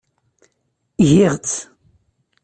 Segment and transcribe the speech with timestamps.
[1.09, 1.57] Giɣ-tt.